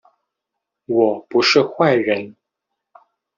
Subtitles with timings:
[0.87, 2.35] 我不是坏人